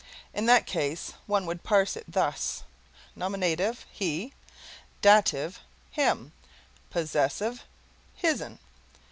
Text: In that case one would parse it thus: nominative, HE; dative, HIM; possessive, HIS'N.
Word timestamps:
In 0.33 0.47
that 0.47 0.65
case 0.65 1.13
one 1.27 1.45
would 1.45 1.61
parse 1.61 1.95
it 1.95 2.05
thus: 2.11 2.63
nominative, 3.15 3.85
HE; 3.91 4.33
dative, 4.99 5.59
HIM; 5.91 6.31
possessive, 6.89 7.61
HIS'N. 8.15 8.57